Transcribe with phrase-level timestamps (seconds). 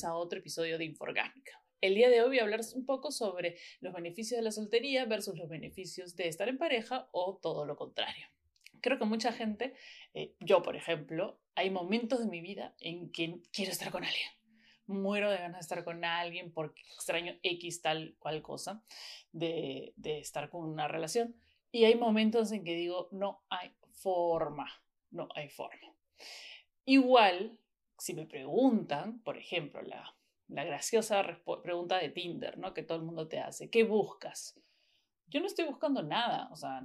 [0.00, 1.62] bienvenidos a otro episodio de Inforgánica.
[1.80, 5.04] El día de hoy voy a hablar un poco sobre los beneficios de la soltería
[5.04, 8.26] versus los beneficios de estar en pareja o todo lo contrario.
[8.80, 9.74] Creo que mucha gente,
[10.14, 14.28] eh, yo por ejemplo, hay momentos de mi vida en que quiero estar con alguien.
[14.86, 18.82] Muero de ganas de estar con alguien porque extraño X tal cual cosa
[19.32, 21.36] de, de estar con una relación.
[21.72, 24.66] Y hay momentos en que digo, no hay forma,
[25.10, 25.94] no hay forma.
[26.86, 27.58] Igual,
[28.00, 30.16] si me preguntan, por ejemplo, la,
[30.48, 31.22] graciosa
[31.62, 32.74] pregunta de Tinder, ¿no?
[32.74, 34.58] Que todo el mundo te hace, ¿qué buscas?
[35.28, 36.84] Yo no estoy buscando nada, o sea,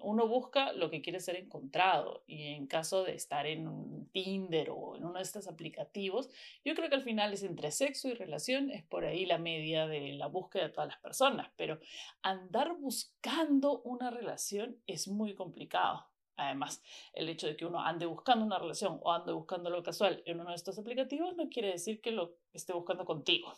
[0.00, 4.70] uno busca lo que quiere ser encontrado y en caso de estar en un Tinder
[4.70, 6.28] o en uno de estos aplicativos,
[6.64, 9.86] yo creo que al final es entre sexo y relación, es por ahí la media
[9.86, 11.78] de la búsqueda de todas las personas, pero
[12.22, 16.06] andar buscando una relación es muy complicado.
[16.36, 20.22] Además, el hecho de que uno ande buscando una relación o ande buscando lo casual
[20.26, 23.52] en uno de estos aplicativos no quiere decir que lo esté buscando contigo.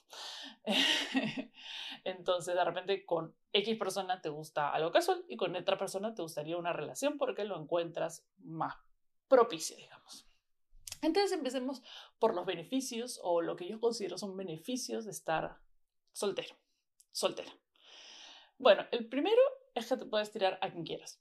[2.04, 6.22] Entonces, de repente, con X persona te gusta algo casual y con otra persona te
[6.22, 8.74] gustaría una relación porque lo encuentras más
[9.26, 10.26] propicio, digamos.
[11.00, 11.82] Entonces, empecemos
[12.18, 15.60] por los beneficios o lo que yo considero son beneficios de estar
[16.12, 16.56] soltero,
[17.10, 17.52] soltera.
[18.58, 19.40] Bueno, el primero
[19.80, 21.20] es que te puedes tirar a quien quieras.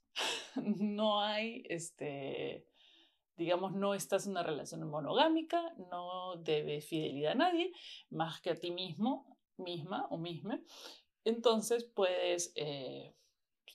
[0.56, 2.66] no hay, este,
[3.36, 7.72] digamos, no estás en una relación monogámica, no debes fidelidad a nadie
[8.10, 10.60] más que a ti mismo, misma o misma.
[11.24, 13.14] Entonces puedes, eh,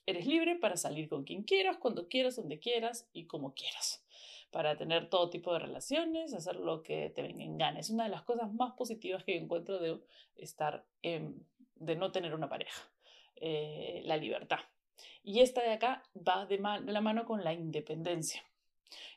[0.05, 4.03] eres libre para salir con quien quieras, cuando quieras, donde quieras y como quieras.
[4.49, 7.79] Para tener todo tipo de relaciones, hacer lo que te venga en gana.
[7.79, 10.02] Es una de las cosas más positivas que encuentro de
[10.35, 12.91] estar, de no tener una pareja.
[13.43, 14.59] Eh, la libertad.
[15.23, 18.44] Y esta de acá va de, la mano con la independencia.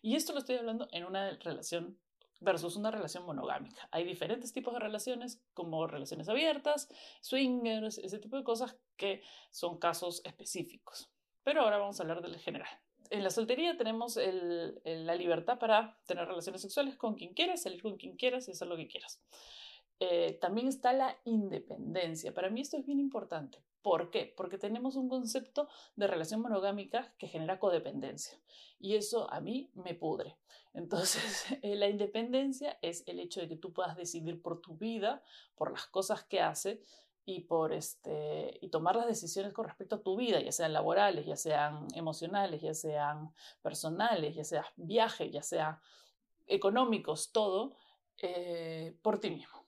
[0.02, 1.98] Y esto lo estoy hablando en una relación
[2.40, 3.88] versus una relación monogámica.
[3.90, 6.88] Hay diferentes tipos de relaciones, como relaciones abiertas,
[7.20, 11.10] swingers, ese tipo de cosas que son casos específicos.
[11.42, 12.68] Pero ahora vamos a hablar del general.
[13.10, 17.96] En la soltería tenemos la libertad para tener relaciones sexuales con quien quieras, salir con
[17.96, 19.20] quien quieras y hacer lo que quieras.
[20.00, 22.34] Eh, también está la independencia.
[22.34, 23.62] Para mí esto es bien importante.
[23.84, 24.32] ¿Por qué?
[24.34, 28.40] Porque tenemos un concepto de relación monogámica que genera codependencia
[28.80, 30.38] y eso a mí me pudre.
[30.72, 35.22] Entonces, eh, la independencia es el hecho de que tú puedas decidir por tu vida,
[35.54, 36.80] por las cosas que haces
[37.26, 41.26] y por este y tomar las decisiones con respecto a tu vida, ya sean laborales,
[41.26, 45.78] ya sean emocionales, ya sean personales, ya sean viajes, ya sean
[46.46, 47.76] económicos, todo
[48.16, 49.64] eh, por ti mismo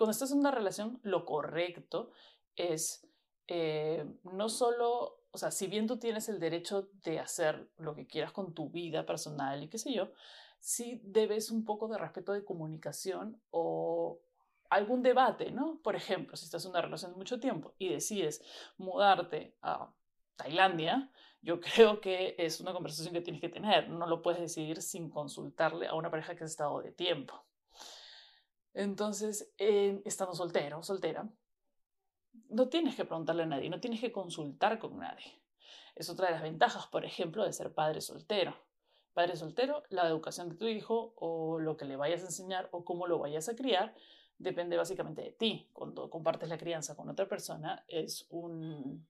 [0.00, 2.10] cuando estás en una relación, lo correcto
[2.56, 3.06] es
[3.52, 8.06] eh, no solo, o sea, si bien tú tienes el derecho de hacer lo que
[8.06, 10.12] quieras con tu vida personal y qué sé yo,
[10.60, 14.20] sí debes un poco de respeto de comunicación o
[14.68, 15.80] algún debate, ¿no?
[15.82, 18.40] Por ejemplo, si estás en una relación de mucho tiempo y decides
[18.78, 19.92] mudarte a
[20.36, 21.10] Tailandia,
[21.42, 23.88] yo creo que es una conversación que tienes que tener.
[23.88, 27.44] No lo puedes decidir sin consultarle a una pareja que has estado de tiempo.
[28.74, 31.28] Entonces, estando soltero soltera,
[32.50, 35.40] no tienes que preguntarle a nadie, no tienes que consultar con nadie.
[35.94, 38.54] Es otra de las ventajas, por ejemplo, de ser padre soltero.
[39.12, 42.84] Padre soltero, la educación de tu hijo o lo que le vayas a enseñar o
[42.84, 43.94] cómo lo vayas a criar
[44.38, 45.68] depende básicamente de ti.
[45.72, 49.06] Cuando compartes la crianza con otra persona es un,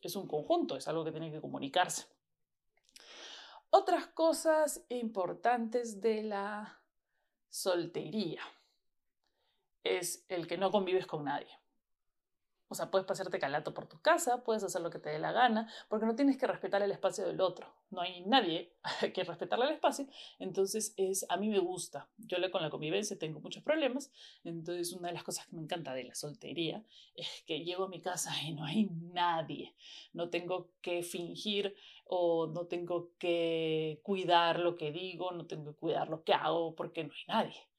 [0.00, 2.06] es un conjunto, es algo que tiene que comunicarse.
[3.70, 6.80] Otras cosas importantes de la
[7.48, 8.42] soltería
[9.82, 11.48] es el que no convives con nadie.
[12.74, 15.30] O sea, puedes pasarte calato por tu casa, puedes hacer lo que te dé la
[15.30, 17.72] gana, porque no tienes que respetar el espacio del otro.
[17.90, 18.74] No hay nadie
[19.14, 20.08] que respetarle el espacio.
[20.40, 22.08] Entonces, es, a mí me gusta.
[22.16, 24.10] Yo con la convivencia tengo muchos problemas.
[24.42, 26.84] Entonces, una de las cosas que me encanta de la soltería
[27.14, 29.76] es que llego a mi casa y no hay nadie.
[30.12, 31.76] No tengo que fingir
[32.06, 36.74] o no tengo que cuidar lo que digo, no tengo que cuidar lo que hago,
[36.74, 37.73] porque no hay nadie.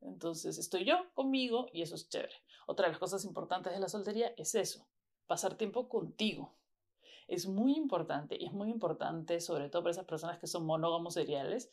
[0.00, 2.34] Entonces estoy yo conmigo y eso es chévere.
[2.66, 4.86] Otra de las cosas importantes de la soltería es eso,
[5.26, 6.54] pasar tiempo contigo.
[7.28, 11.14] Es muy importante y es muy importante, sobre todo para esas personas que son monógamos
[11.14, 11.70] seriales,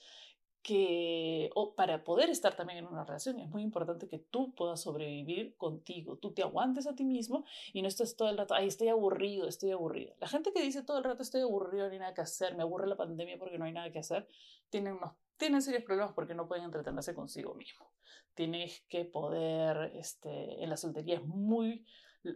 [0.67, 4.81] que o para poder estar también en una relación es muy importante que tú puedas
[4.81, 8.67] sobrevivir contigo, tú te aguantes a ti mismo y no estés todo el rato, ay,
[8.67, 10.13] estoy aburrido, estoy aburrido.
[10.19, 12.63] La gente que dice todo el rato estoy aburrido, no hay nada que hacer, me
[12.63, 14.27] aburre la pandemia porque no hay nada que hacer,
[14.69, 17.87] tienen, unos, tienen serios problemas porque no pueden entretenerse consigo mismo
[18.37, 21.85] tienes que poder, este, en la soltería es muy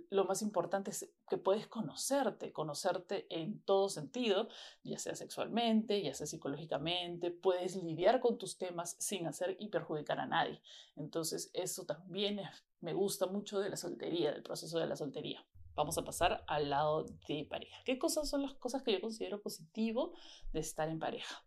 [0.10, 4.48] lo más importante es que puedes conocerte, conocerte en todo sentido,
[4.84, 10.20] ya sea sexualmente, ya sea psicológicamente, puedes lidiar con tus temas sin hacer y perjudicar
[10.20, 10.62] a nadie.
[10.96, 12.40] Entonces, eso también
[12.80, 15.46] me gusta mucho de la soltería, del proceso de la soltería.
[15.76, 17.78] Vamos a pasar al lado de pareja.
[17.84, 20.14] ¿Qué cosas son las cosas que yo considero positivo
[20.54, 21.44] de estar en pareja?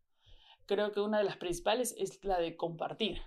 [0.66, 3.22] Creo que una de las principales es la de compartir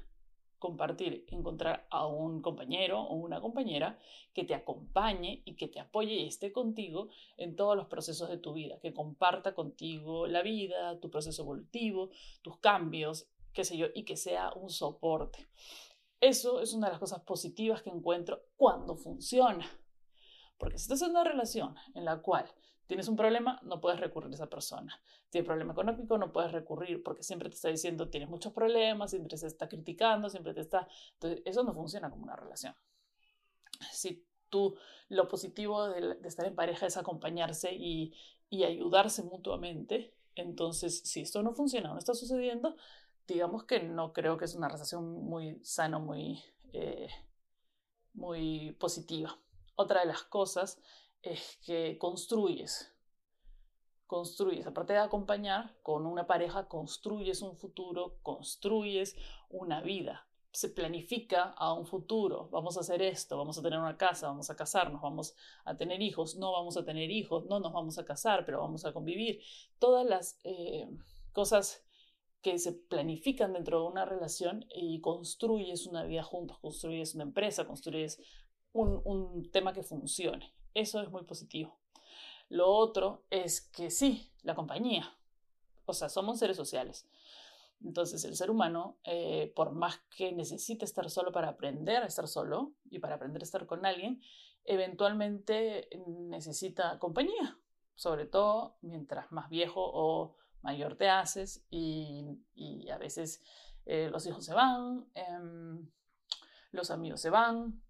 [0.59, 3.99] compartir, encontrar a un compañero o una compañera
[4.33, 8.37] que te acompañe y que te apoye y esté contigo en todos los procesos de
[8.37, 12.09] tu vida, que comparta contigo la vida, tu proceso evolutivo,
[12.41, 15.47] tus cambios, qué sé yo, y que sea un soporte.
[16.19, 19.69] Eso es una de las cosas positivas que encuentro cuando funciona.
[20.57, 22.51] Porque si estás en una relación en la cual
[22.87, 24.99] Tienes un problema, no puedes recurrir a esa persona.
[25.29, 29.37] Tienes problema económico, no puedes recurrir porque siempre te está diciendo tienes muchos problemas, siempre
[29.37, 30.87] se está criticando, siempre te está...
[31.13, 32.73] Entonces, eso no funciona como una relación.
[33.91, 34.77] Si tú,
[35.09, 38.13] lo positivo de, estar en pareja es acompañarse y,
[38.49, 42.77] ayudarse mutuamente, entonces, si esto no funciona no está sucediendo,
[43.27, 47.09] digamos que no creo que es una relación muy sana, muy, eh,
[48.13, 49.37] muy positiva.
[49.79, 50.81] Otra de las cosas
[51.21, 52.91] es que construyes,
[54.07, 59.15] construyes, aparte de acompañar con una pareja, construyes un futuro, construyes
[59.49, 63.97] una vida, se planifica a un futuro, vamos a hacer esto, vamos a tener una
[63.97, 67.71] casa, vamos a casarnos, vamos a tener hijos, no vamos a tener hijos, no nos
[67.71, 69.41] vamos a casar, pero vamos a convivir.
[69.77, 70.89] Todas las eh,
[71.33, 71.85] cosas
[72.41, 77.67] que se planifican dentro de una relación y construyes una vida juntos, construyes una empresa,
[77.67, 78.19] construyes
[78.81, 80.53] un tema que funcione.
[80.73, 81.77] Eso es muy positivo.
[82.49, 85.17] Lo otro es que sí, la compañía.
[85.85, 87.07] O sea, somos seres sociales.
[87.83, 92.27] Entonces, el ser humano, eh, por más que necesite estar solo para aprender a estar
[92.27, 94.21] solo y para aprender a estar con alguien,
[94.65, 97.59] eventualmente necesita compañía,
[97.95, 102.25] sobre todo mientras más viejo o mayor te haces y,
[102.91, 103.41] a veces
[103.85, 105.89] eh, los hijos se van, em,
[106.71, 107.81] los amigos se van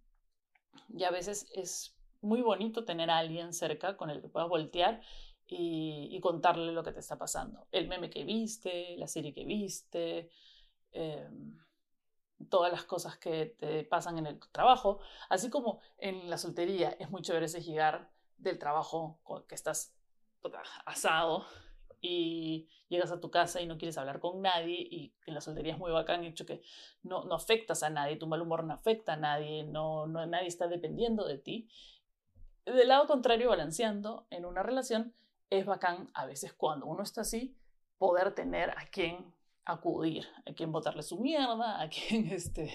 [0.93, 5.01] y a veces es muy bonito tener a alguien cerca con el que puedas voltear
[5.47, 7.67] y, contarle lo que te está pasando.
[7.71, 10.29] El meme que viste, la serie que viste,
[10.91, 11.57] em,
[12.49, 17.09] todas las cosas que te pasan en el trabajo, así como en la soltería es
[17.09, 19.95] muy chévere ese llegar del trabajo que estás
[20.85, 21.45] asado
[22.01, 25.73] y llegas a tu casa y no quieres hablar con nadie y en la soltería
[25.73, 26.61] es muy bacán hecho que
[27.03, 30.47] no, no afectas a nadie, tu mal humor no afecta a nadie, no, no nadie
[30.47, 31.69] está dependiendo de ti.
[32.65, 35.13] Del lado contrario, balanceando en una relación,
[35.49, 37.55] es bacán a veces cuando uno está así,
[37.97, 39.33] poder tener a quien
[39.65, 42.73] acudir, a quien botarle su mierda, a quien, este,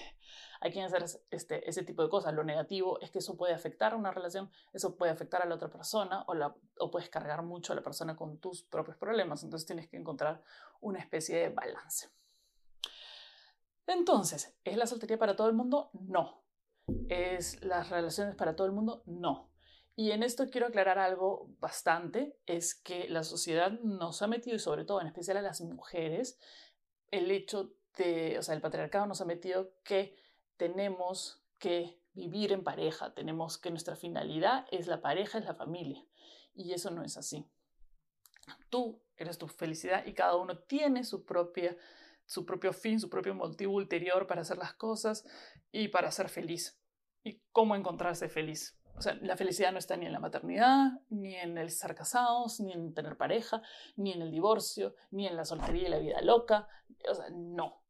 [0.63, 2.33] a quien hacer este, ese tipo de cosas.
[2.33, 5.55] Lo negativo es que eso puede afectar a una relación, eso puede afectar a la
[5.55, 6.33] otra persona o,
[6.79, 9.43] o puedes cargar mucho a la persona con tus propios problemas.
[9.43, 10.41] Entonces tienes que encontrar
[10.79, 12.09] una especie de balance.
[13.87, 15.91] Entonces, ¿es la soltería para todo el mundo?
[15.93, 16.45] No.
[17.09, 19.03] ¿Es las relaciones para todo el mundo?
[19.05, 19.51] No.
[19.97, 24.59] Y en esto quiero aclarar algo bastante, es que la sociedad nos ha metido, y
[24.59, 26.39] sobre todo en especial a las mujeres,
[27.11, 30.22] el hecho de, o sea, el patriarcado nos ha metido que
[30.57, 36.05] tenemos que vivir en pareja, tenemos que nuestra finalidad es la pareja, es la familia.
[36.53, 37.49] Y eso no es así.
[38.69, 41.75] Tú eres tu felicidad y cada uno tiene su propia
[42.25, 45.25] su propio fin, su propio motivo ulterior para hacer las cosas
[45.71, 46.79] y para ser feliz.
[47.23, 48.79] ¿Y cómo encontrarse feliz?
[48.95, 52.59] O sea, la felicidad no está ni en la maternidad, ni en el estar casados,
[52.59, 53.61] ni en tener pareja,
[53.95, 56.67] ni en el divorcio, ni en la soltería y la vida loca.
[57.09, 57.83] O sea, no.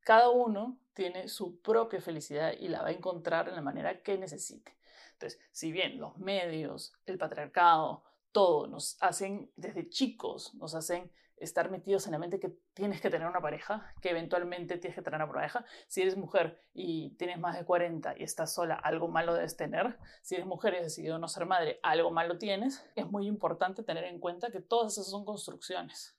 [0.00, 4.16] Cada uno tiene su propia felicidad y la va a encontrar en la manera que
[4.16, 4.76] necesite.
[5.12, 11.70] Entonces, si bien los medios, el patriarcado, todo nos hacen desde chicos, nos hacen estar
[11.70, 15.20] metidos en la mente que tienes que tener una pareja, que eventualmente tienes que tener
[15.20, 15.64] una pareja.
[15.86, 19.98] Si eres mujer y tienes más de 40 y estás sola, algo malo debes tener.
[20.22, 22.84] Si eres mujer y has decidido no ser madre, algo malo tienes.
[22.94, 26.16] Es muy importante tener en cuenta que todas esas son construcciones.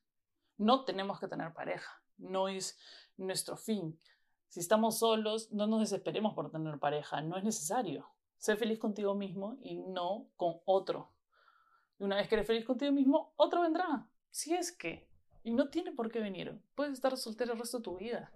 [0.58, 2.78] No tenemos que tener pareja, no es
[3.18, 4.00] nuestro fin.
[4.48, 8.10] Si estamos solos, no nos desesperemos por tener pareja, no es necesario.
[8.38, 11.12] Sé feliz contigo mismo y no con otro.
[12.00, 14.08] Y una vez que eres feliz contigo mismo, otro vendrá.
[14.30, 15.10] Si es que,
[15.44, 18.32] y no tiene por qué venir, puedes estar soltero el resto de tu vida.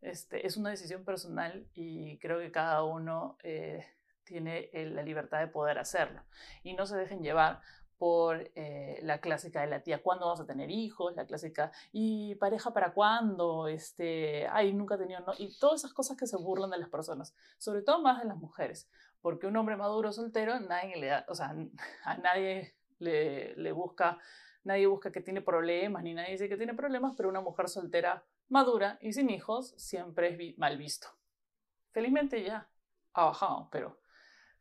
[0.00, 3.84] Este, es una decisión personal y creo que cada uno eh,
[4.24, 6.22] tiene la libertad de poder hacerlo.
[6.62, 7.60] Y no se dejen llevar
[8.00, 11.14] por eh, la clásica de la tía, ¿cuándo vas a tener hijos?
[11.16, 13.68] La clásica, ¿y pareja para cuándo?
[13.68, 15.34] Este, ay, nunca he tenido, no?
[15.36, 18.38] y todas esas cosas que se burlan de las personas, sobre todo más de las
[18.38, 18.88] mujeres,
[19.20, 21.54] porque un hombre maduro soltero, nadie le da, o sea,
[22.06, 24.16] a nadie le, le busca,
[24.64, 28.24] nadie busca que tiene problemas, ni nadie dice que tiene problemas, pero una mujer soltera
[28.48, 31.08] madura y sin hijos siempre es mal visto.
[31.92, 32.66] Felizmente ya
[33.12, 33.99] ha bajado, pero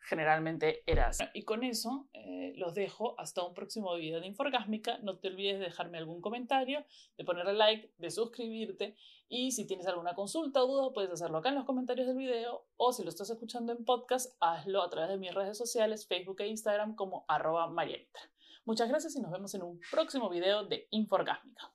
[0.02, 1.24] generalmente era así.
[1.34, 4.98] Y con eso eh, los dejo hasta un próximo video de Inforgásmica.
[5.00, 6.86] No te olvides de dejarme algún comentario,
[7.18, 8.96] de ponerle like, de suscribirte
[9.28, 12.66] y si tienes alguna consulta o duda puedes hacerlo acá en los comentarios del video
[12.78, 16.42] o si lo estás escuchando en podcast, hazlo a través de mis redes sociales, Facebook
[16.42, 18.20] e Instagram como arroba marianita.
[18.66, 21.72] Muchas gracias y nos vemos en un próximo video de Inforgásmica.